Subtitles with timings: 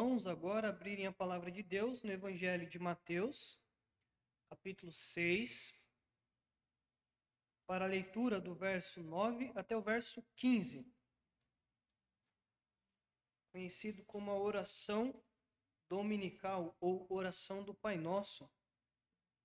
[0.00, 3.60] irmãos agora abrirem a palavra de Deus no Evangelho de Mateus,
[4.48, 5.74] capítulo 6,
[7.66, 10.90] para a leitura do verso 9 até o verso 15.
[13.52, 15.22] Conhecido como a oração
[15.86, 18.50] dominical ou oração do Pai Nosso.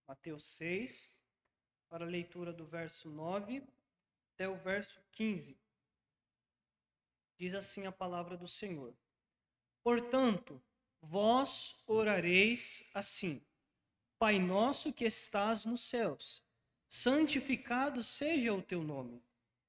[0.07, 1.13] Mateus 6,
[1.89, 3.61] para a leitura do verso 9
[4.33, 5.59] até o verso 15.
[7.37, 8.95] Diz assim a palavra do Senhor.
[9.85, 10.59] Portanto,
[10.99, 13.39] vós orareis assim:
[14.17, 16.43] Pai nosso que estás nos céus,
[16.89, 19.21] santificado seja o teu nome.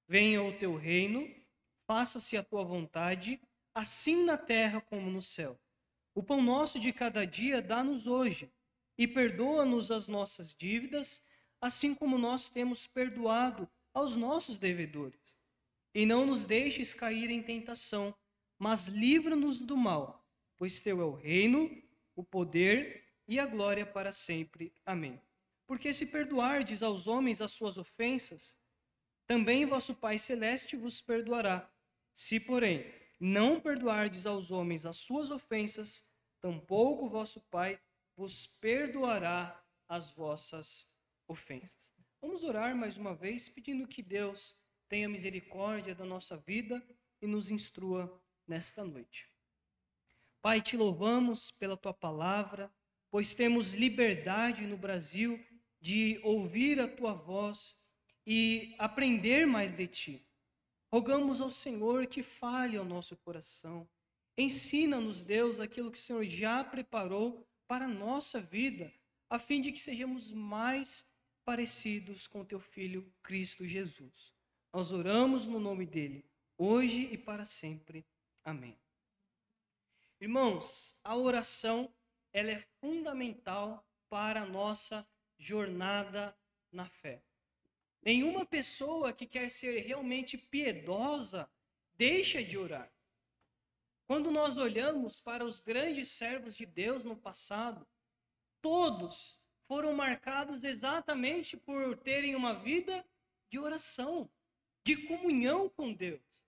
[0.09, 1.29] Venha o teu reino,
[1.87, 3.38] faça-se a tua vontade,
[3.74, 5.60] assim na terra como no céu.
[6.15, 8.51] O pão nosso de cada dia dá-nos hoje,
[8.96, 11.23] e perdoa-nos as nossas dívidas,
[11.60, 15.37] assim como nós temos perdoado aos nossos devedores.
[15.95, 18.15] E não nos deixes cair em tentação,
[18.59, 20.26] mas livra-nos do mal,
[20.57, 21.71] pois teu é o reino,
[22.15, 24.73] o poder e a glória para sempre.
[24.85, 25.21] Amém.
[25.66, 28.57] Porque se perdoardes aos homens as suas ofensas,
[29.27, 31.68] também vosso Pai celeste vos perdoará.
[32.15, 32.87] Se, porém,
[33.18, 36.04] não perdoardes aos homens as suas ofensas,
[36.40, 37.80] tampouco vosso Pai
[38.16, 40.88] vos perdoará as vossas
[41.29, 41.93] ofensas.
[42.21, 44.57] Vamos orar mais uma vez, pedindo que Deus
[44.88, 46.82] tenha misericórdia da nossa vida
[47.21, 49.29] e nos instrua nesta noite.
[50.41, 52.73] Pai, te louvamos pela tua palavra,
[53.11, 55.45] pois temos liberdade no Brasil
[55.80, 57.77] de ouvir a tua voz
[58.27, 60.27] e aprender mais de ti.
[60.93, 63.89] Rogamos ao Senhor que fale ao nosso coração.
[64.39, 68.93] Ensina-nos, Deus, aquilo que o Senhor já preparou para a nossa vida,
[69.28, 71.11] a fim de que sejamos mais
[71.44, 74.33] parecidos com teu filho Cristo Jesus.
[74.72, 76.25] Nós oramos no nome dele,
[76.59, 78.05] hoje e para sempre.
[78.47, 78.78] Amém.
[80.21, 81.93] Irmãos, a oração
[82.33, 85.05] ela é fundamental para a nossa
[85.37, 86.33] jornada
[86.71, 87.25] na fé.
[88.01, 91.51] Nenhuma pessoa que quer ser realmente piedosa
[91.97, 92.89] deixa de orar.
[94.06, 97.85] Quando nós olhamos para os grandes servos de Deus no passado,
[98.62, 103.05] todos foram marcados exatamente por terem uma vida
[103.51, 104.31] de oração,
[104.85, 106.47] de comunhão com Deus.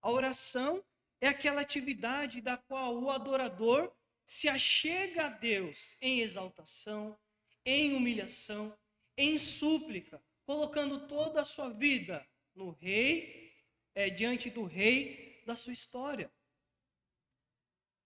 [0.00, 0.84] A oração
[1.20, 3.92] é aquela atividade da qual o adorador
[4.26, 7.18] se achega a Deus em exaltação,
[7.64, 8.76] em humilhação,
[9.16, 13.52] em súplica, colocando toda a sua vida no rei,
[13.94, 16.30] é, diante do rei da sua história.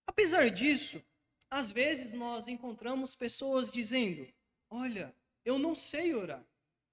[0.07, 1.03] Apesar disso,
[1.49, 4.27] às vezes nós encontramos pessoas dizendo:
[4.69, 6.45] Olha, eu não sei orar.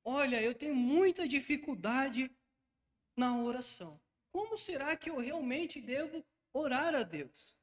[0.04, 2.32] Olha, eu tenho muita dificuldade
[3.16, 4.00] na oração
[4.38, 7.58] como será que eu realmente devo orar a Deus?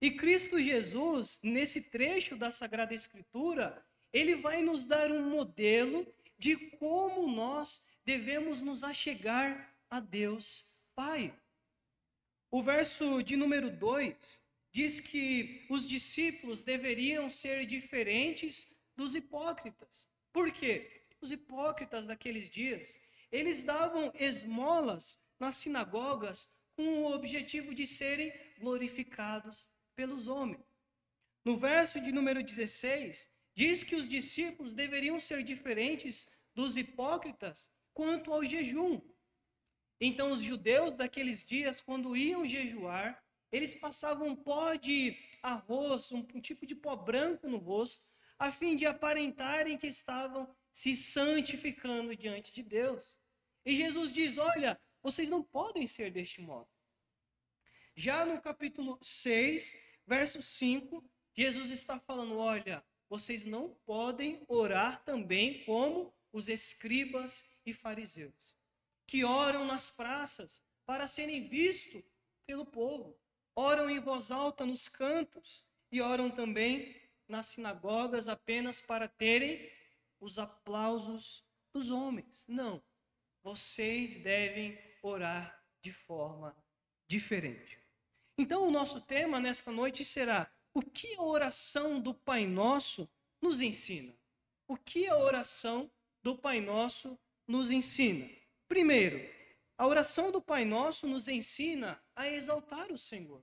[0.00, 6.06] E Cristo Jesus, nesse trecho da Sagrada Escritura, ele vai nos dar um modelo
[6.38, 11.36] de como nós devemos nos achegar a Deus Pai.
[12.52, 14.40] O verso de número 2
[14.70, 20.06] diz que os discípulos deveriam ser diferentes dos hipócritas.
[20.32, 21.04] Por quê?
[21.20, 22.96] Os hipócritas daqueles dias,
[23.32, 30.64] eles davam esmolas nas sinagogas com o objetivo de serem glorificados pelos homens.
[31.44, 38.32] No verso de número 16, diz que os discípulos deveriam ser diferentes dos hipócritas quanto
[38.32, 39.00] ao jejum.
[40.00, 46.40] Então, os judeus daqueles dias, quando iam jejuar, eles passavam pó de arroz, um, um
[46.40, 48.04] tipo de pó branco no rosto,
[48.38, 53.18] a fim de aparentarem que estavam se santificando diante de Deus.
[53.64, 56.68] E Jesus diz: Olha, vocês não podem ser deste modo.
[57.94, 59.76] Já no capítulo 6,
[60.06, 61.02] verso 5,
[61.34, 68.56] Jesus está falando: olha, vocês não podem orar também como os escribas e fariseus,
[69.06, 72.04] que oram nas praças para serem vistos
[72.44, 73.18] pelo povo,
[73.54, 76.94] oram em voz alta nos cantos e oram também
[77.28, 79.70] nas sinagogas apenas para terem
[80.20, 82.44] os aplausos dos homens.
[82.46, 82.82] Não.
[83.42, 86.56] Vocês devem orar de forma
[87.08, 87.78] diferente.
[88.38, 93.08] Então, o nosso tema nesta noite será: o que a oração do Pai Nosso
[93.40, 94.14] nos ensina?
[94.68, 95.90] O que a oração
[96.22, 98.28] do Pai Nosso nos ensina?
[98.68, 99.18] Primeiro,
[99.78, 103.42] a oração do Pai Nosso nos ensina a exaltar o Senhor.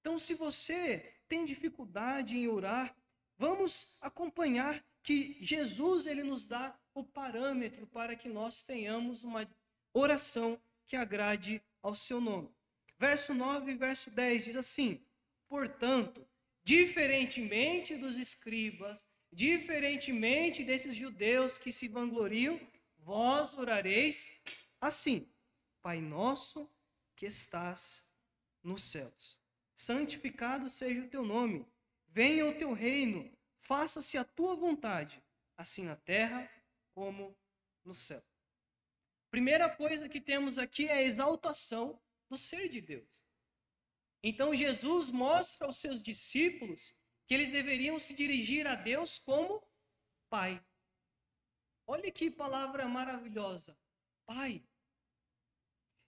[0.00, 2.96] Então, se você tem dificuldade em orar,
[3.36, 9.48] vamos acompanhar que Jesus ele nos dá o parâmetro para que nós tenhamos uma
[9.92, 12.50] oração que agrade ao seu nome.
[12.98, 15.00] Verso 9 e verso 10 diz assim:
[15.46, 16.26] Portanto,
[16.64, 22.58] diferentemente dos escribas, diferentemente desses judeus que se vangloriam,
[22.98, 24.32] vós orareis
[24.80, 25.30] assim:
[25.80, 26.68] Pai nosso
[27.14, 28.04] que estás
[28.62, 29.38] nos céus,
[29.76, 31.64] santificado seja o teu nome,
[32.08, 33.30] venha o teu reino,
[33.60, 35.22] faça-se a tua vontade,
[35.56, 36.50] assim na terra
[36.92, 37.36] como
[37.84, 38.22] no céu.
[39.30, 43.22] Primeira coisa que temos aqui é a exaltação do ser de Deus.
[44.22, 46.94] Então Jesus mostra aos seus discípulos
[47.26, 49.62] que eles deveriam se dirigir a Deus como
[50.30, 50.64] Pai.
[51.86, 53.78] Olha que palavra maravilhosa,
[54.26, 54.66] Pai.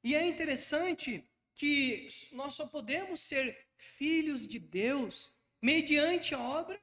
[0.02, 6.82] E é interessante que nós só podemos ser filhos de Deus mediante a obra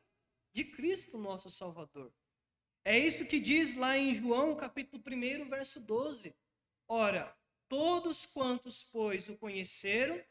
[0.54, 2.14] de Cristo, nosso Salvador.
[2.90, 6.34] É isso que diz lá em João, capítulo 1, verso 12.
[6.88, 7.38] Ora,
[7.68, 10.24] todos quantos, pois, o conheceram,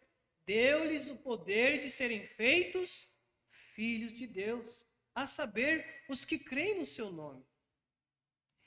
[0.47, 3.13] deu-lhes o poder de serem feitos
[3.75, 7.45] filhos de Deus, a saber, os que creem no seu nome.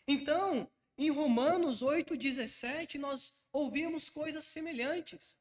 [0.07, 5.35] Então, em Romanos 8,17, nós ouvimos coisas semelhantes.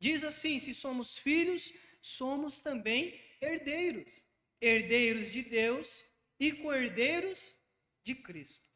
[0.00, 4.26] Diz assim: se somos filhos, somos também herdeiros,
[4.60, 6.04] herdeiros de Deus
[6.40, 7.61] e co-herdeiros
[8.04, 8.70] de Cristo.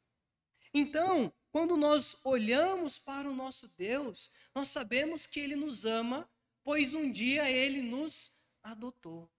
[0.72, 6.28] Então, quando nós olhamos para o nosso Deus, nós sabemos que Ele nos ama,
[6.62, 9.30] pois um dia Ele nos adotou.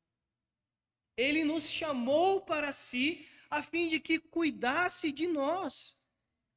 [1.16, 5.98] Ele nos chamou para si, a fim de que cuidasse de nós,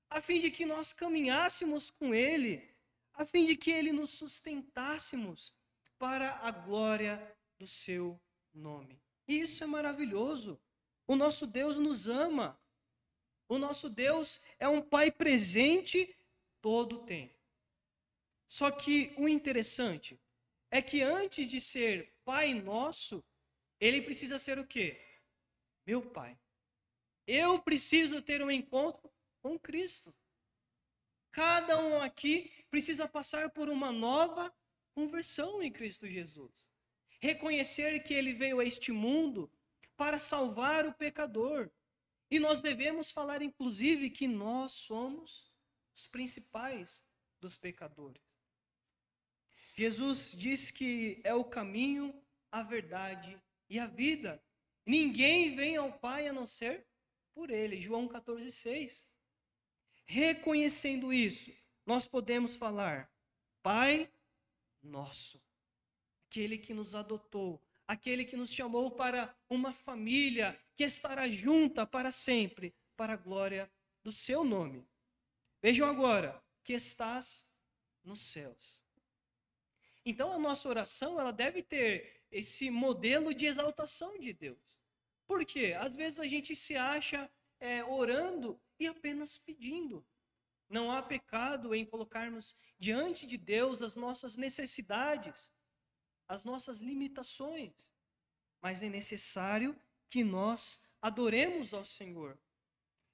[0.08, 2.68] a fim de que nós caminhássemos com Ele,
[3.14, 5.54] a fim de que Ele nos sustentássemos
[5.98, 8.20] para a glória do Seu
[8.52, 9.00] nome.
[9.26, 10.60] E isso é maravilhoso.
[11.06, 12.59] O nosso Deus nos ama.
[13.50, 16.16] O nosso Deus é um Pai presente
[16.60, 17.34] todo o tempo.
[18.46, 20.16] Só que o interessante
[20.70, 23.24] é que antes de ser Pai nosso,
[23.80, 25.00] ele precisa ser o quê?
[25.84, 26.38] Meu Pai.
[27.26, 29.10] Eu preciso ter um encontro
[29.42, 30.14] com Cristo.
[31.32, 34.54] Cada um aqui precisa passar por uma nova
[34.94, 36.70] conversão em Cristo Jesus.
[37.18, 39.50] Reconhecer que ele veio a este mundo
[39.96, 41.68] para salvar o pecador
[42.30, 45.52] e nós devemos falar, inclusive, que nós somos
[45.94, 47.04] os principais
[47.40, 48.22] dos pecadores.
[49.74, 52.14] Jesus diz que é o caminho,
[52.52, 54.42] a verdade e a vida.
[54.86, 56.86] Ninguém vem ao Pai a não ser
[57.34, 57.80] por Ele.
[57.80, 59.04] João 14,6.
[60.04, 61.52] Reconhecendo isso,
[61.86, 63.10] nós podemos falar:
[63.62, 64.12] Pai
[64.82, 65.42] nosso,
[66.26, 72.12] aquele que nos adotou, aquele que nos chamou para uma família que estará junta para
[72.12, 73.68] sempre, para a glória
[74.04, 74.88] do seu nome.
[75.60, 77.52] Vejam agora que estás
[78.04, 78.80] nos céus.
[80.06, 84.62] Então a nossa oração, ela deve ter esse modelo de exaltação de Deus.
[85.26, 85.76] Por quê?
[85.76, 87.28] Às vezes a gente se acha
[87.58, 90.06] é, orando e apenas pedindo.
[90.68, 95.52] Não há pecado em colocarmos diante de Deus as nossas necessidades,
[96.30, 97.72] as nossas limitações,
[98.62, 99.76] mas é necessário
[100.08, 102.38] que nós adoremos ao Senhor.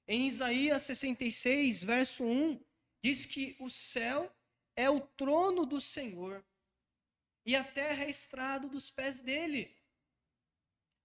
[0.07, 2.63] Em Isaías 66, verso 1,
[3.03, 4.31] diz que o céu
[4.75, 6.45] é o trono do Senhor
[7.43, 9.75] e a terra é estrado dos pés dele.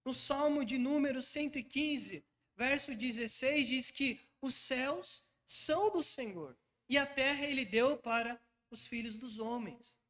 [0.05, 2.23] No Salmo de número 115,
[2.55, 6.55] verso 16, diz que os céus são do Senhor
[6.91, 8.39] e a terra ele deu para
[8.71, 10.02] os filhos dos homens.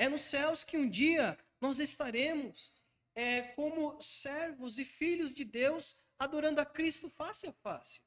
[0.00, 2.72] É nos céus que um dia nós estaremos
[3.14, 8.00] é, como servos e filhos de Deus, adorando a Cristo face a face.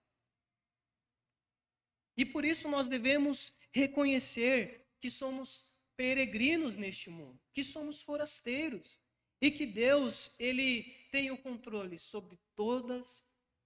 [2.18, 9.00] E por isso nós devemos reconhecer que somos peregrinos neste mundo, que somos forasteiros
[9.40, 13.24] e que Deus, ele tem o controle sobre todas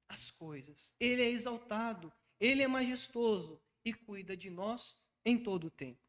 [0.09, 0.93] as coisas.
[0.99, 6.06] Ele é exaltado, ele é majestoso e cuida de nós em todo o tempo.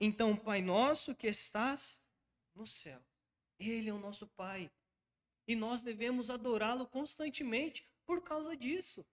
[0.00, 2.02] Então, Pai nosso que estás
[2.54, 3.00] no céu.
[3.58, 4.70] Ele é o nosso Pai.
[5.46, 9.06] E nós devemos adorá-lo constantemente por causa disso.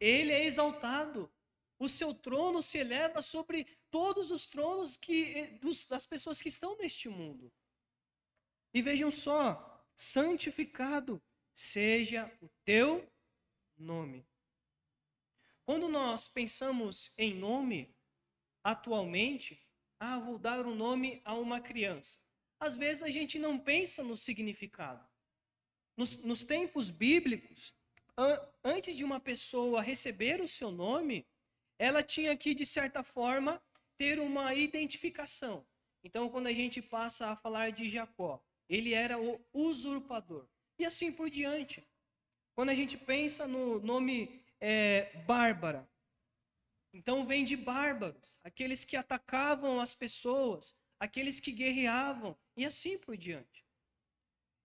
[0.00, 1.32] Ele é exaltado.
[1.78, 6.76] O seu trono se eleva sobre todos os tronos que, dos, das pessoas que estão
[6.76, 7.52] neste mundo.
[8.72, 11.22] E vejam só: santificado
[11.54, 13.10] seja o teu
[13.76, 14.26] nome.
[15.64, 17.94] Quando nós pensamos em nome,
[18.64, 19.60] atualmente,
[20.00, 22.18] ah, vou dar um nome a uma criança.
[22.58, 25.06] Às vezes a gente não pensa no significado.
[25.96, 27.74] Nos, nos tempos bíblicos,
[28.16, 31.26] an antes de uma pessoa receber o seu nome,
[31.78, 33.62] ela tinha que, de certa forma,
[33.98, 35.66] ter uma identificação.
[36.02, 40.48] Então, quando a gente passa a falar de Jacó, ele era o usurpador.
[40.78, 41.86] E assim por diante.
[42.54, 45.88] Quando a gente pensa no nome é, Bárbara,
[46.94, 53.16] então vem de bárbaros, aqueles que atacavam as pessoas, aqueles que guerreavam, e assim por
[53.16, 53.66] diante.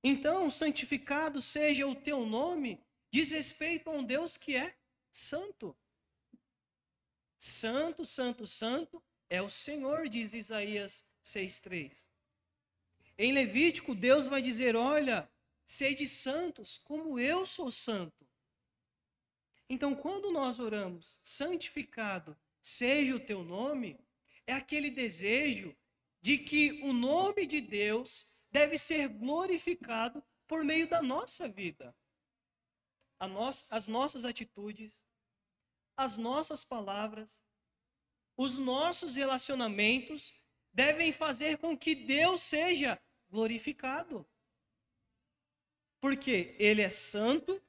[0.04, 2.80] Então, santificado seja o teu nome,
[3.12, 4.78] diz respeito a um Deus que é
[5.12, 5.76] santo.
[7.40, 11.92] Santo, santo, santo é o Senhor, diz Isaías 6,3.
[13.18, 15.28] Em Levítico, Deus vai dizer: Olha,
[15.66, 18.29] sede santos, como eu sou santo.
[19.70, 24.00] Então, quando nós oramos, santificado seja o teu nome,
[24.48, 25.78] é aquele desejo
[26.20, 31.96] de que o nome de Deus deve ser glorificado por meio da nossa vida.
[33.70, 35.00] as nossas atitudes,
[35.96, 37.44] as nossas palavras,
[38.36, 40.34] os nossos relacionamentos
[40.74, 43.00] devem fazer com que Deus seja
[43.30, 44.26] glorificado.
[46.00, 47.62] Porque Ele é santo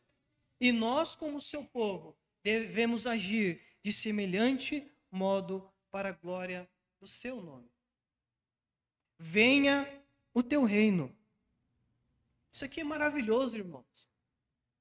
[0.60, 6.68] e nós, como seu povo, devemos agir de semelhante modo para a glória
[7.00, 7.70] do seu nome.
[9.18, 9.88] Venha
[10.34, 11.14] o teu reino.
[12.52, 14.08] Isso aqui é maravilhoso, irmãos.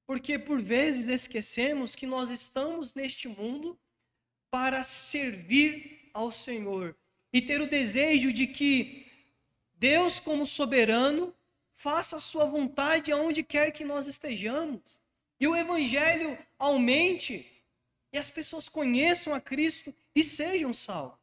[0.06, 3.78] Porque por vezes esquecemos que nós estamos neste mundo
[4.50, 6.96] para servir ao Senhor
[7.32, 9.06] e ter o desejo de que
[9.76, 11.34] Deus, como soberano,
[11.74, 14.99] faça a sua vontade aonde quer que nós estejamos.
[15.40, 17.50] E o evangelho aumente
[18.12, 21.18] e as pessoas conheçam a Cristo e sejam salvos.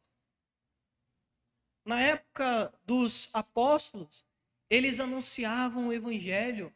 [1.84, 4.26] Na época dos apóstolos,
[4.68, 6.74] eles anunciavam o evangelho,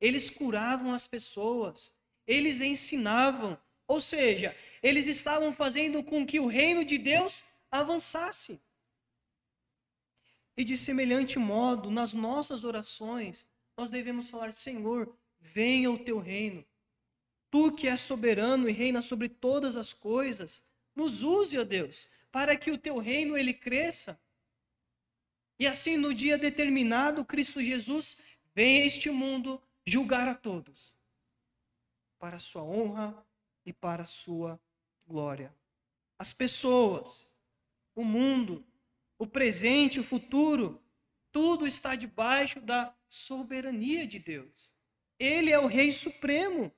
[0.00, 1.94] eles curavam as pessoas,
[2.26, 8.60] eles ensinavam, ou seja, eles estavam fazendo com que o reino de Deus avançasse.
[10.56, 16.64] E de semelhante modo, nas nossas orações, nós devemos falar: Senhor, venha o teu reino.
[17.50, 20.62] Tu que és soberano e reina sobre todas as coisas,
[20.94, 24.20] nos use, ó Deus, para que o teu reino ele cresça
[25.58, 28.18] e assim, no dia determinado, Cristo Jesus
[28.54, 30.94] vem a este mundo julgar a todos,
[32.18, 33.26] para a sua honra
[33.64, 34.60] e para a sua
[35.06, 35.54] glória.
[36.18, 37.34] As pessoas,
[37.94, 38.64] o mundo,
[39.18, 40.82] o presente, o futuro,
[41.32, 44.74] tudo está debaixo da soberania de Deus.
[45.18, 46.72] Ele é o Rei Supremo.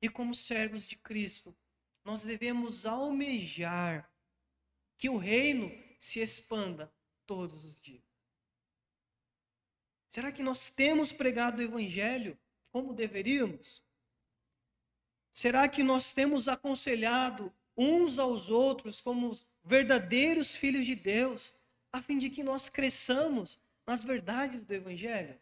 [0.00, 1.56] E como servos de Cristo,
[2.04, 4.10] nós devemos almejar
[4.96, 6.92] que o reino se expanda
[7.26, 8.02] todos os dias.
[10.10, 12.38] Será que nós temos pregado o Evangelho
[12.70, 13.82] como deveríamos?
[15.32, 21.54] Será que nós temos aconselhado uns aos outros como verdadeiros filhos de Deus,
[21.92, 25.38] a fim de que nós cresçamos nas verdades do Evangelho?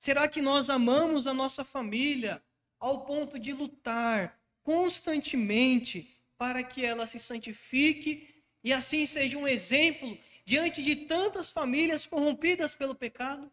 [0.00, 2.42] Será que nós amamos a nossa família
[2.78, 10.18] ao ponto de lutar constantemente para que ela se santifique e assim seja um exemplo
[10.44, 13.50] diante de tantas famílias corrompidas pelo pecado?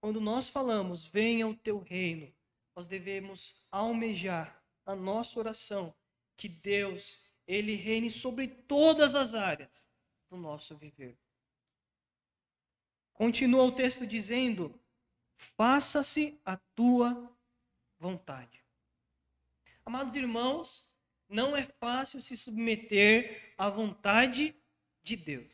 [0.00, 2.32] Quando nós falamos, venha o teu reino,
[2.74, 5.94] nós devemos almejar a nossa oração
[6.36, 9.88] que Deus, ele reine sobre todas as áreas
[10.28, 11.16] do nosso viver.
[13.12, 14.80] Continua o texto dizendo:
[15.36, 17.32] faça-se a tua
[18.02, 18.60] vontade.
[19.86, 20.90] Amados irmãos,
[21.28, 24.56] não é fácil se submeter à vontade
[25.04, 25.52] de Deus.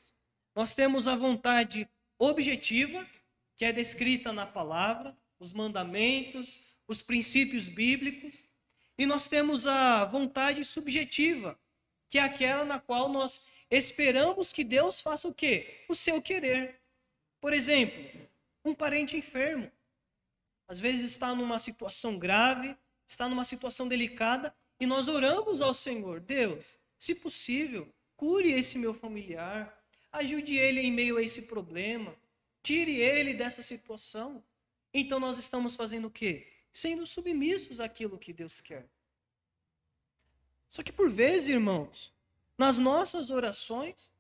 [0.55, 1.87] Nós temos a vontade
[2.19, 3.07] objetiva,
[3.55, 8.35] que é descrita na palavra, os mandamentos, os princípios bíblicos,
[8.97, 11.59] e nós temos a vontade subjetiva,
[12.09, 15.85] que é aquela na qual nós esperamos que Deus faça o quê?
[15.87, 16.81] O seu querer.
[17.43, 18.03] Por exemplo,
[18.65, 19.71] um parente enfermo,
[20.69, 26.21] às vezes está numa situação grave, está numa situação delicada, e nós oramos ao Senhor,
[26.21, 26.65] Deus,
[26.99, 29.83] se possível, cure esse meu familiar,
[30.13, 32.15] ajude ele em meio a esse problema,
[32.63, 34.45] tire ele dessa situação.
[34.93, 36.47] Então nós estamos fazendo o quê?
[36.73, 38.87] Sendo submissos àquilo que Deus quer.
[40.71, 42.13] Só que por vezes, irmãos,
[42.59, 44.11] nas nossas orações,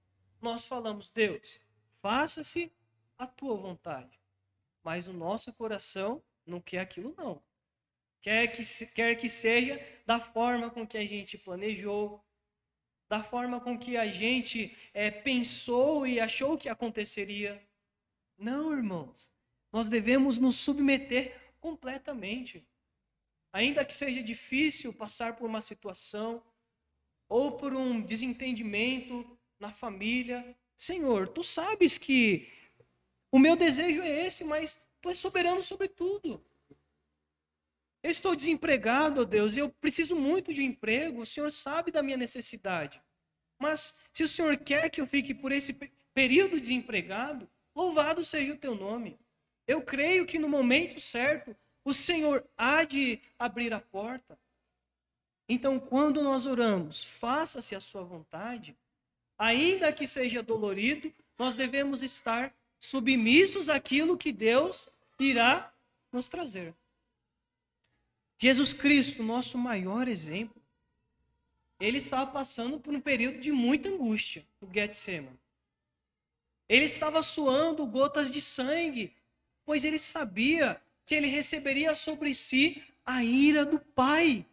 [0.40, 1.60] nós falamos, Deus,
[2.00, 2.72] faça-se
[3.18, 4.18] a tua vontade.
[4.82, 7.42] Mas o nosso coração não quer aquilo, não.
[8.20, 12.24] Quer que, quer que seja da forma com que a gente planejou,
[13.08, 17.62] da forma com que a gente é, pensou e achou que aconteceria.
[18.36, 19.32] Não, irmãos.
[19.72, 22.66] Nós devemos nos submeter completamente.
[23.52, 26.42] Ainda que seja difícil passar por uma situação
[27.28, 32.48] ou por um desentendimento na família, Senhor, tu sabes que
[33.30, 36.44] O meu desejo é esse, mas tu és soberano sobre tudo.
[38.02, 41.22] Eu estou desempregado, ó Deus, e eu preciso muito de um emprego.
[41.22, 43.02] O Senhor sabe da minha necessidade.
[43.58, 45.72] Mas se o Senhor quer que eu fique por esse
[46.14, 49.18] período desempregado, louvado seja o teu nome.
[49.66, 54.38] Eu creio que no momento certo o Senhor há de abrir a porta.
[55.48, 58.76] Então, quando nós oramos, faça-se a sua vontade,
[59.38, 65.72] ainda que seja dolorido, nós devemos estar submissos àquilo que Deus irá
[66.12, 66.74] nos trazer.
[68.38, 70.62] Jesus Cristo, nosso maior exemplo,
[71.80, 75.38] ele estava passando por um período de muita angústia no Getsemane.
[76.68, 79.12] Ele estava suando gotas de sangue,
[79.64, 84.44] pois ele sabia que ele receberia sobre si a ira do Pai,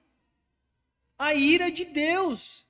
[1.18, 2.66] a ira de Deus.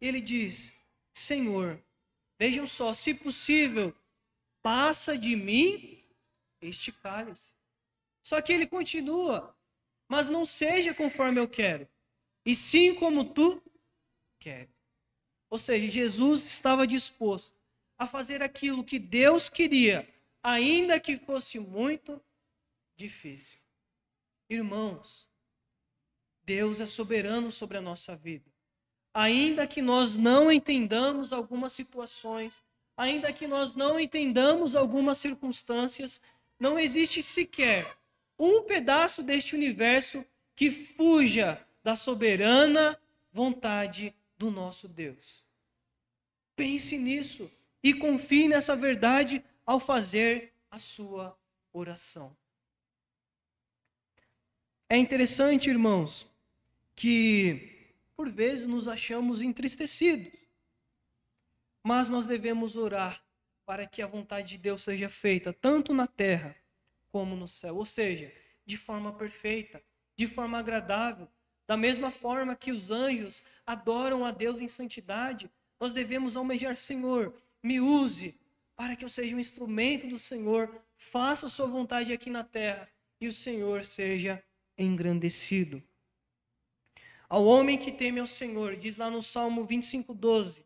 [0.00, 0.72] Ele diz:
[1.14, 1.80] Senhor,
[2.38, 3.94] vejam só, se possível,
[4.66, 6.02] passa de mim
[6.60, 7.52] este cálice.
[8.20, 9.56] Só que ele continua,
[10.08, 11.88] mas não seja conforme eu quero,
[12.44, 13.62] e sim como tu
[14.40, 14.74] queres.
[15.48, 17.54] Ou seja, Jesus estava disposto
[17.96, 22.20] a fazer aquilo que Deus queria, ainda que fosse muito
[22.96, 23.60] difícil.
[24.50, 25.28] Irmãos,
[26.42, 28.52] Deus é soberano sobre a nossa vida.
[29.14, 32.64] Ainda que nós não entendamos algumas situações,
[32.96, 36.20] ainda que nós não entendamos algumas circunstâncias,
[36.58, 37.96] não existe sequer
[38.38, 40.24] um pedaço deste universo
[40.54, 42.98] que fuja da soberana
[43.32, 45.44] vontade do nosso Deus.
[46.54, 47.50] Pense nisso
[47.82, 51.36] e confie nessa verdade ao fazer a sua
[51.72, 52.34] oração.
[54.88, 56.26] É interessante, irmãos,
[56.94, 57.76] que
[58.16, 60.32] por vezes nos achamos entristecidos,
[61.86, 63.22] mas nós devemos orar
[63.64, 66.56] para que a vontade de Deus seja feita tanto na terra
[67.12, 68.32] como no céu, ou seja,
[68.64, 69.80] de forma perfeita,
[70.16, 71.28] de forma agradável,
[71.64, 77.32] da mesma forma que os anjos adoram a Deus em santidade, nós devemos almejar, Senhor,
[77.62, 78.36] me use
[78.74, 82.88] para que eu seja um instrumento do Senhor, faça a sua vontade aqui na terra
[83.20, 84.42] e o Senhor seja
[84.76, 85.80] engrandecido.
[87.28, 90.65] Ao homem que teme ao Senhor, diz lá no Salmo 25, 12: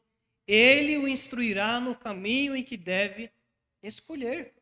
[0.51, 3.31] Ele o instruirá no caminho em que deve
[3.83, 4.53] escolher.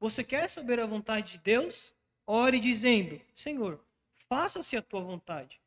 [0.00, 1.94] Você quer saber a vontade de Deus?
[2.26, 3.80] Ore dizendo: Senhor,
[4.28, 5.60] faça-se a tua vontade.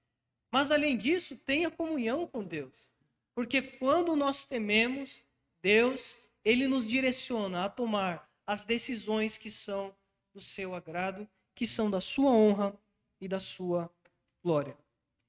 [0.51, 2.91] Mas além disso, tenha comunhão com Deus.
[3.33, 5.21] Porque quando nós tememos,
[5.61, 9.95] Deus, ele nos direciona a tomar as decisões que são
[10.33, 12.73] do seu agrado que são da sua honra
[13.19, 13.89] e da sua
[14.41, 14.77] glória.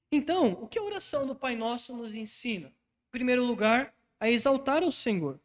[0.09, 2.73] Então, o que a oração do Pai Nosso nos ensina?
[3.11, 5.39] Primeiro lugar, a exaltar o Senhor.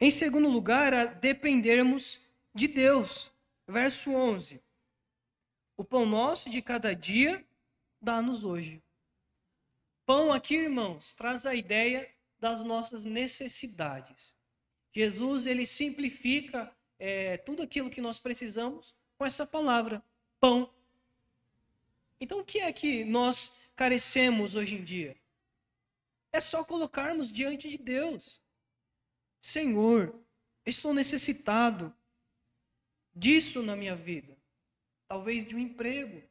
[0.00, 2.20] Em segundo lugar, a dependermos
[2.54, 3.30] de Deus.
[3.66, 4.60] Verso 11.
[5.76, 7.44] O pão nosso de cada dia
[8.00, 8.82] dá-nos hoje.
[10.04, 14.36] Pão aqui, irmãos, traz a ideia das nossas necessidades.
[14.92, 20.02] Jesus, ele simplifica é, tudo aquilo que nós precisamos com essa palavra
[20.40, 20.68] pão.
[22.20, 25.16] Então, o que é que nós carecemos hoje em dia?
[26.32, 28.40] É só colocarmos diante de Deus:
[29.40, 30.14] Senhor,
[30.64, 31.94] estou necessitado
[33.14, 34.36] disso na minha vida.
[35.06, 36.22] Talvez de um emprego,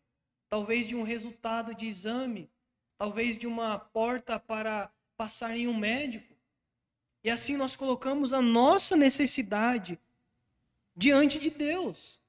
[0.50, 2.50] talvez de um resultado de exame,
[2.98, 6.36] talvez de uma porta para passar em um médico.
[7.24, 10.00] E assim nós colocamos a nossa necessidade
[10.96, 12.20] diante de Deus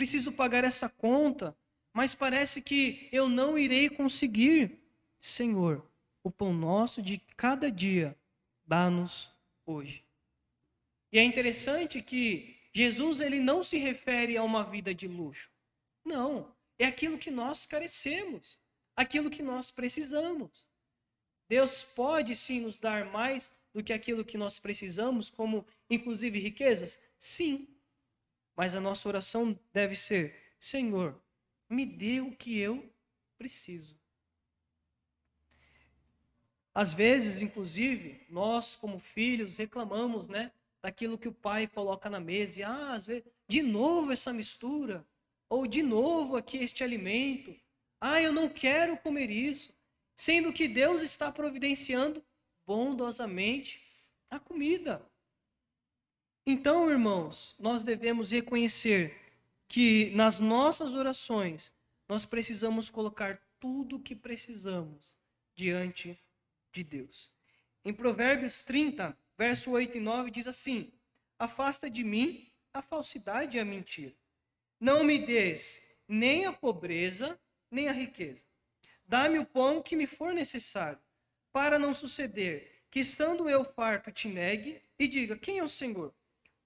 [0.00, 1.54] preciso pagar essa conta,
[1.92, 4.78] mas parece que eu não irei conseguir.
[5.20, 5.86] Senhor,
[6.22, 8.16] o pão nosso de cada dia
[8.66, 9.30] dá-nos
[9.66, 10.04] hoje.
[11.12, 15.50] E é interessante que Jesus ele não se refere a uma vida de luxo.
[16.04, 18.58] Não, é aquilo que nós carecemos,
[18.96, 20.66] aquilo que nós precisamos.
[21.48, 27.00] Deus pode sim nos dar mais do que aquilo que nós precisamos, como inclusive riquezas?
[27.18, 27.68] Sim.
[28.56, 31.20] Mas a nossa oração deve ser: Senhor,
[31.68, 32.88] me dê o que eu
[33.36, 33.99] preciso.
[36.74, 40.52] Às vezes, inclusive, nós como filhos reclamamos, né,
[40.82, 42.60] daquilo que o pai coloca na mesa.
[42.60, 45.06] E, ah, às vezes, de novo essa mistura,
[45.48, 47.54] ou de novo aqui este alimento.
[48.00, 49.74] Ah, eu não quero comer isso,
[50.16, 52.24] sendo que Deus está providenciando
[52.64, 53.82] bondosamente
[54.30, 55.04] a comida.
[56.46, 59.16] Então, irmãos, nós devemos reconhecer
[59.68, 61.72] que nas nossas orações
[62.08, 65.16] nós precisamos colocar tudo o que precisamos
[65.54, 66.18] diante
[66.72, 67.30] de Deus.
[67.84, 70.92] Em Provérbios 30, verso 8 e 9 diz assim:
[71.38, 74.14] Afasta de mim a falsidade e a mentira.
[74.78, 77.38] Não me des nem a pobreza,
[77.70, 78.42] nem a riqueza.
[79.06, 81.00] Dá-me o pão que me for necessário,
[81.52, 86.14] para não suceder que, estando eu farto, te negue e diga: Quem é o Senhor?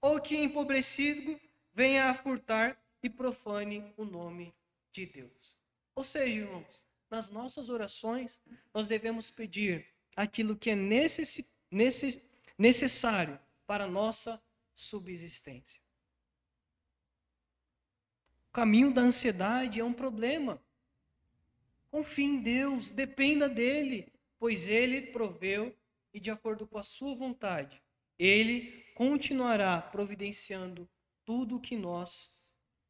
[0.01, 1.39] Ou que, empobrecido,
[1.73, 4.53] venha a furtar e profane o nome
[4.91, 5.55] de Deus.
[5.95, 8.39] Ou seja, irmãos, nas nossas orações,
[8.73, 9.85] nós devemos pedir
[10.15, 12.19] aquilo que é necess, necess,
[12.57, 14.41] necessário para a nossa
[14.73, 15.81] subsistência.
[18.49, 20.63] O caminho da ansiedade é um problema.
[21.89, 25.75] Confie em Deus, dependa dele, pois ele proveu
[26.13, 27.81] e, de acordo com a sua vontade,
[28.17, 30.89] ele continuará providenciando
[31.25, 32.29] tudo o que nós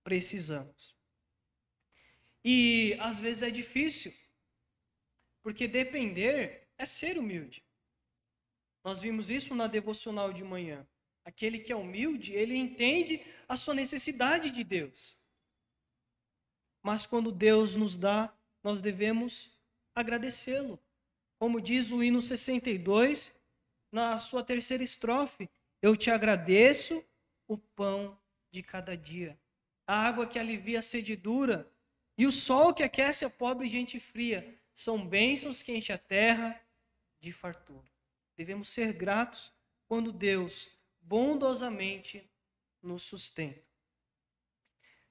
[0.04, 0.96] precisamos.
[2.44, 4.14] E às vezes é difícil,
[5.42, 7.64] porque depender é ser humilde.
[8.84, 10.88] Nós vimos isso na devocional de manhã.
[11.24, 15.18] Aquele que é humilde, ele entende a sua necessidade de Deus.
[16.84, 18.32] Mas quando Deus nos dá,
[18.64, 19.52] nós devemos
[19.96, 20.80] agradecê-lo.
[21.40, 23.34] Como diz o hino 62,
[23.92, 25.50] na sua terceira estrofe:
[25.82, 27.04] Eu te agradeço
[27.48, 28.16] o pão
[28.52, 29.40] de cada dia,
[29.88, 31.72] a água que alivia a sede dura
[32.18, 34.60] e o sol que aquece a pobre gente fria.
[34.76, 36.62] São bênçãos que enche a terra
[37.20, 37.86] de fartura.
[38.36, 39.52] Devemos ser gratos
[39.88, 40.70] quando Deus
[41.02, 42.30] bondosamente
[42.82, 43.64] nos sustenta.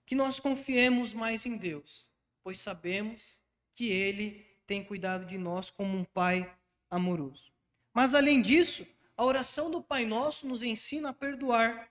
[0.06, 2.08] Que nós confiemos mais em Deus,
[2.42, 3.40] pois sabemos
[3.74, 6.54] que Ele tem cuidado de nós como um Pai
[6.90, 7.52] amoroso.
[7.92, 8.86] Mas além disso,
[9.16, 11.90] a oração do Pai Nosso nos ensina a perdoar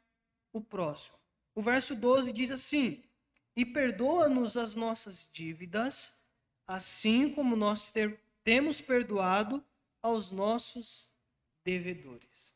[0.52, 1.18] o próximo.
[1.56, 3.04] O verso 12 diz assim:
[3.56, 6.14] E perdoa-nos as nossas dívidas,
[6.68, 9.64] assim como nós ter, temos perdoado
[10.04, 11.10] aos nossos
[11.64, 12.54] devedores.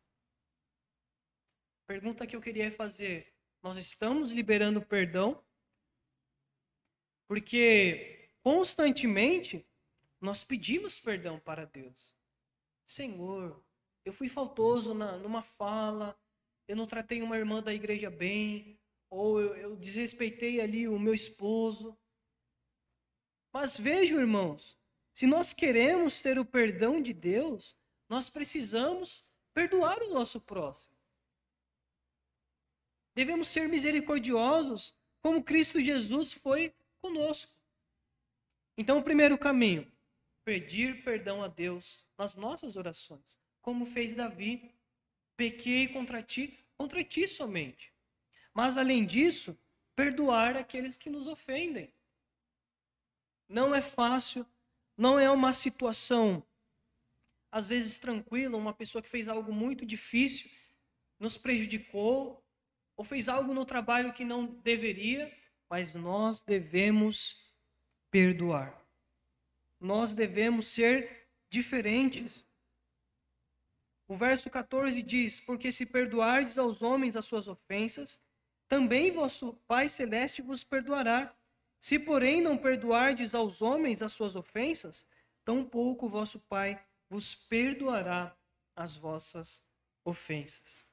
[1.87, 3.33] Pergunta que eu queria fazer:
[3.63, 5.41] nós estamos liberando perdão?
[7.27, 9.65] Porque constantemente
[10.19, 12.15] nós pedimos perdão para Deus.
[12.85, 13.63] Senhor,
[14.05, 16.17] eu fui faltoso na, numa fala,
[16.67, 18.79] eu não tratei uma irmã da igreja bem,
[19.09, 21.97] ou eu, eu desrespeitei ali o meu esposo.
[23.53, 24.77] Mas vejam, irmãos,
[25.17, 27.75] se nós queremos ter o perdão de Deus,
[28.07, 30.95] nós precisamos perdoar o nosso próximo.
[33.15, 37.51] Devemos ser misericordiosos, como Cristo Jesus foi conosco.
[38.77, 39.91] Então, o primeiro caminho,
[40.45, 44.71] pedir perdão a Deus nas nossas orações, como fez Davi.
[45.35, 47.91] Pequei contra ti, contra ti somente.
[48.53, 49.57] Mas, além disso,
[49.95, 51.91] perdoar aqueles que nos ofendem.
[53.49, 54.45] Não é fácil,
[54.97, 56.43] não é uma situação,
[57.51, 60.49] às vezes tranquila, uma pessoa que fez algo muito difícil,
[61.19, 62.43] nos prejudicou,
[62.97, 65.31] ou fez algo no trabalho que não deveria,
[65.69, 67.39] mas nós devemos
[68.09, 68.83] perdoar.
[69.79, 72.43] Nós devemos ser diferentes.
[74.07, 78.19] O verso 14 diz: Porque se perdoardes aos homens as suas ofensas,
[78.67, 81.36] também vosso Pai Celeste vos perdoará.
[81.87, 85.07] Se, porém, não perdoardes aos homens as suas ofensas,
[85.45, 88.37] tampouco vosso Pai vos perdoará
[88.75, 89.63] as vossas
[90.03, 90.85] ofensas.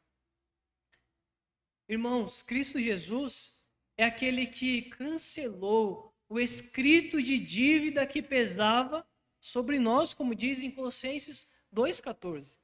[1.89, 3.61] Irmãos, Cristo Jesus
[3.97, 9.05] é aquele que cancelou o escrito de dívida que pesava
[9.41, 12.57] sobre nós, como diz em Colossenses 2,14.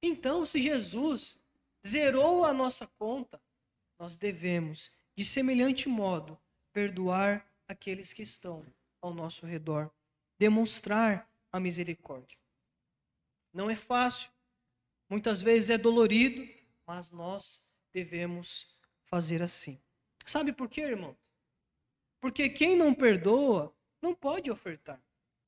[0.00, 1.40] Então, se Jesus
[1.84, 3.42] zerou a nossa conta,
[3.98, 6.38] nós devemos de semelhante modo,
[6.72, 8.64] perdoar aqueles que estão
[9.00, 9.90] ao nosso redor,
[10.38, 12.36] demonstrar a misericórdia.
[13.52, 14.28] Não é fácil,
[15.08, 16.46] muitas vezes é dolorido,
[16.86, 18.66] mas nós devemos
[19.06, 19.80] fazer assim.
[20.26, 21.16] Sabe por quê, irmãos?
[22.20, 25.00] Porque quem não perdoa não pode ofertar.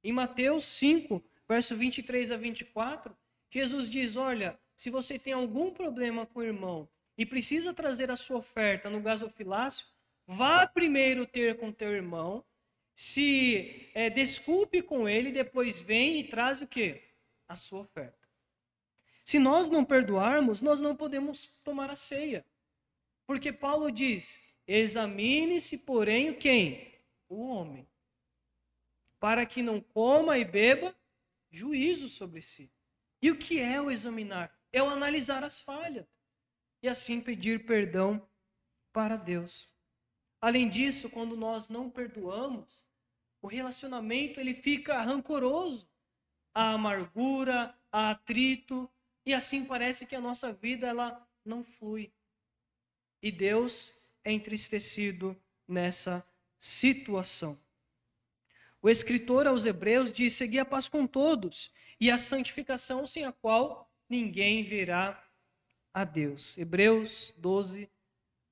[0.02, 3.14] Em Mateus 5, verso 23 a 24,
[3.50, 8.16] Jesus diz: Olha, se você tem algum problema com o irmão e precisa trazer a
[8.16, 9.84] sua oferta no gasofilácio,
[10.24, 12.44] vá primeiro ter com teu irmão,
[12.94, 17.02] se é, desculpe com ele, depois vem e traz o que?
[17.48, 18.16] A sua oferta.
[19.24, 22.46] Se nós não perdoarmos, nós não podemos tomar a ceia.
[23.26, 26.94] Porque Paulo diz: examine-se, porém, quem?
[27.28, 27.86] O homem.
[29.18, 30.94] Para que não coma e beba
[31.50, 32.70] juízo sobre si.
[33.20, 34.56] E o que é o examinar?
[34.72, 36.06] É o analisar as falhas
[36.82, 38.26] e assim pedir perdão
[38.92, 39.68] para Deus.
[40.40, 42.86] Além disso, quando nós não perdoamos,
[43.42, 45.88] o relacionamento ele fica rancoroso,
[46.54, 48.90] a amargura, a atrito,
[49.24, 52.10] E assim parece que a nossa vida ela não flui.
[53.22, 53.92] E Deus
[54.24, 55.36] é entristecido
[55.66, 56.26] nessa
[56.58, 57.60] situação.
[58.80, 63.32] O escritor aos Hebreus diz: Segui a paz com todos e a santificação sem a
[63.32, 65.22] qual ninguém verá
[65.98, 66.56] a Deus.
[66.56, 67.90] Hebreus 12,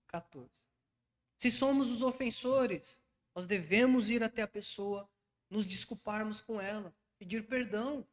[0.08, 0.50] 14.
[1.38, 2.98] Se somos os ofensores,
[3.32, 5.08] nós devemos ir até a pessoa,
[5.48, 8.04] nos desculparmos com ela, pedir perdão.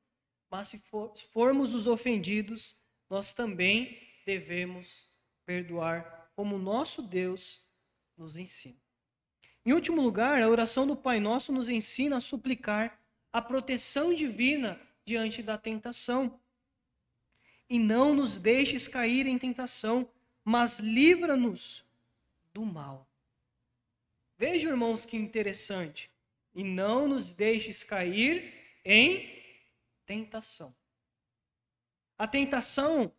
[0.52, 2.78] Mas se for, formos os ofendidos,
[3.10, 5.10] nós também devemos
[5.48, 7.68] perdoar, como nosso Deus
[8.16, 8.80] nos ensina.
[9.66, 14.80] Em último lugar, a oração do Pai Nosso nos ensina a suplicar a proteção divina
[15.04, 16.40] diante da tentação.
[17.70, 20.10] E não nos deixes cair em tentação,
[20.44, 21.84] mas livra-nos
[22.54, 23.08] do mal.
[24.38, 26.12] Vejam, irmãos, que interessante.
[26.54, 29.42] E não nos deixes cair em
[30.06, 30.76] tentação.
[32.18, 33.12] A tentação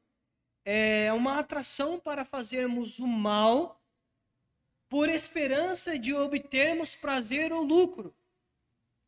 [0.65, 3.81] é uma atração para fazermos o mal
[4.89, 8.15] por esperança de obtermos prazer ou lucro.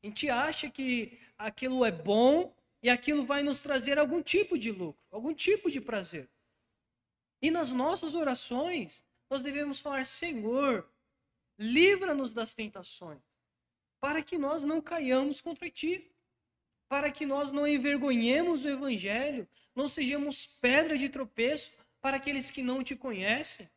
[0.03, 4.70] A gente acha que aquilo é bom e aquilo vai nos trazer algum tipo de
[4.70, 6.28] lucro, algum tipo de prazer.
[7.40, 10.88] E nas nossas orações, nós devemos falar: Senhor,
[11.58, 13.22] livra-nos das tentações,
[14.00, 16.10] para que nós não caiamos contra ti,
[16.88, 22.62] para que nós não envergonhemos o Evangelho, não sejamos pedra de tropeço para aqueles que
[22.62, 23.68] não te conhecem.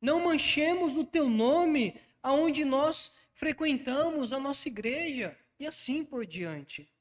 [0.00, 6.92] Não manchemos o teu nome aonde nós frequentamos a nossa igreja e assim por diante.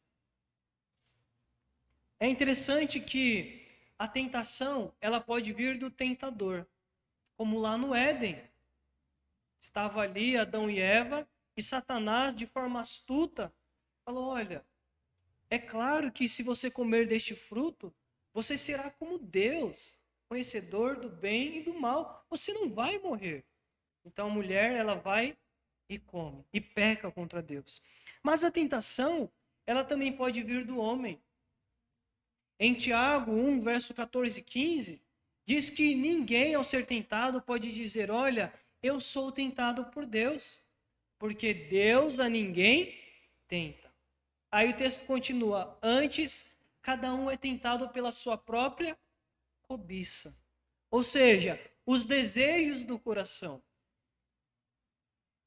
[2.21, 3.65] É interessante que
[3.97, 6.67] a tentação, ela pode vir do tentador,
[7.35, 8.39] como lá no Éden.
[9.59, 13.51] Estava ali Adão e Eva e Satanás, de forma astuta,
[14.05, 14.63] falou: "Olha,
[15.49, 17.91] é claro que se você comer deste fruto,
[18.31, 19.97] você será como Deus,
[20.29, 22.23] conhecedor do bem e do mal.
[22.29, 23.43] Você não vai morrer."
[24.05, 25.35] Então a mulher, ela vai
[25.89, 27.81] e come e peca contra Deus.
[28.21, 29.27] Mas a tentação,
[29.65, 31.19] ela também pode vir do homem.
[32.63, 35.01] Em Tiago 1, verso 14 e 15,
[35.47, 40.59] diz que ninguém, ao ser tentado, pode dizer: Olha, eu sou tentado por Deus,
[41.17, 42.95] porque Deus a ninguém
[43.47, 43.91] tenta.
[44.51, 46.45] Aí o texto continua: Antes,
[46.83, 48.95] cada um é tentado pela sua própria
[49.63, 50.31] cobiça.
[50.91, 53.59] Ou seja, os desejos do coração.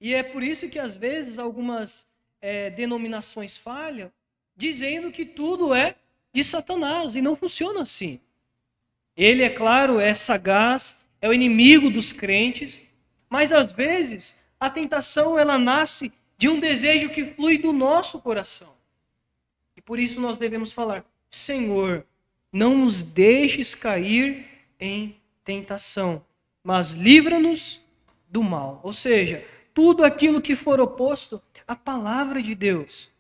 [0.01, 4.13] E é por isso que às vezes algumas é, denominações falham,
[4.57, 5.95] dizendo que tudo é
[6.35, 8.21] de Satanás, e não funciona assim.
[9.17, 12.81] Ele, é claro, é sagaz, é o inimigo dos crentes,
[13.31, 18.75] mas às vezes a tentação ela nasce de um desejo que flui do nosso coração.
[19.77, 22.05] E por isso nós devemos falar: Senhor,
[22.53, 24.45] não nos deixes cair
[24.81, 26.25] em tentação,
[26.65, 27.81] mas livra-nos
[28.29, 28.81] do mal.
[28.83, 33.14] Ou seja, tudo aquilo que for oposto à palavra de Deus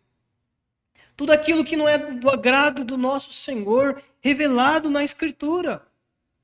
[1.16, 5.87] tudo aquilo que não é do agrado do nosso Senhor, revelado na Escritura.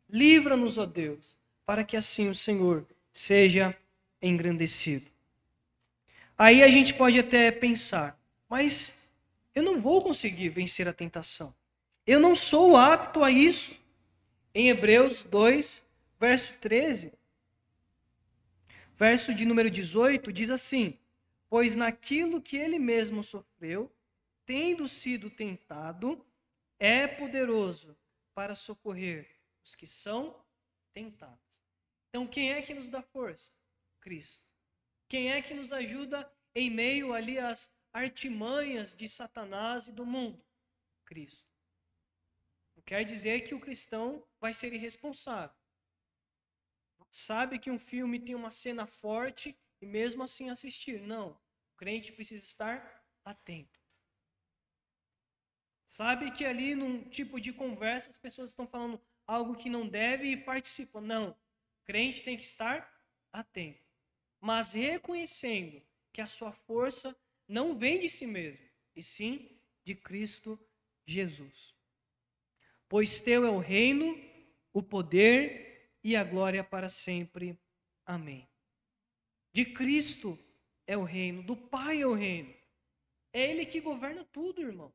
[0.09, 3.77] Livra-nos, ó Deus, para que assim o Senhor seja
[4.21, 5.07] engrandecido.
[6.37, 9.11] Aí a gente pode até pensar, mas
[9.55, 11.55] eu não vou conseguir vencer a tentação.
[12.07, 13.79] Eu não sou apto a isso.
[14.55, 15.85] Em Hebreus 2,
[16.19, 17.13] verso 13,
[18.99, 20.99] verso de número 18, diz assim:
[21.49, 23.93] Pois naquilo que ele mesmo sofreu,
[24.51, 26.27] tendo sido tentado,
[26.77, 27.97] é poderoso
[28.35, 30.45] para socorrer os que são
[30.93, 31.63] tentados.
[32.09, 33.55] Então, quem é que nos dá força?
[34.01, 34.45] Cristo.
[35.09, 40.45] Quem é que nos ajuda em meio ali às artimanhas de Satanás e do mundo?
[41.05, 41.49] Cristo.
[42.75, 45.57] Não quer dizer que o cristão vai ser irresponsável.
[47.13, 51.01] Sabe que um filme tem uma cena forte e mesmo assim assistir.
[51.01, 51.41] Não.
[51.73, 53.80] O crente precisa estar atento.
[55.91, 60.29] Sabe que ali num tipo de conversa as pessoas estão falando algo que não deve
[60.29, 61.01] e participam.
[61.01, 61.31] Não.
[61.31, 62.89] O crente tem que estar
[63.33, 63.85] atento.
[64.41, 67.15] Mas reconhecendo que a sua força
[67.47, 70.59] não vem de si mesmo, e sim de Cristo
[71.05, 71.75] Jesus.
[72.89, 74.17] Pois teu é o reino,
[74.73, 77.59] o poder e a glória para sempre.
[78.07, 78.49] Amém.
[79.53, 80.39] De Cristo
[80.87, 82.55] é o reino, do Pai é o reino.
[83.33, 84.95] É Ele que governa tudo, irmão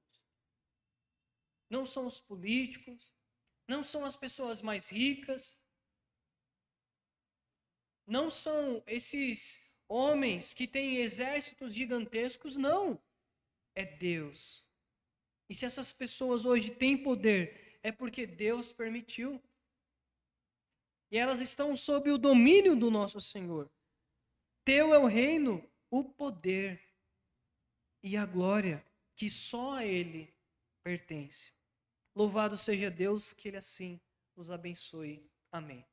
[1.69, 3.13] não são os políticos,
[3.67, 5.57] não são as pessoas mais ricas,
[8.05, 13.01] não são esses homens que têm exércitos gigantescos, não.
[13.73, 14.63] É Deus.
[15.49, 19.41] E se essas pessoas hoje têm poder, é porque Deus permitiu.
[21.11, 23.71] E elas estão sob o domínio do nosso Senhor.
[24.63, 26.81] Teu é o reino, o poder
[28.01, 30.33] e a glória que só a Ele
[30.83, 31.54] pertence.
[32.15, 33.99] Louvado seja Deus, que Ele assim
[34.37, 35.29] nos abençoe.
[35.51, 35.85] Amém.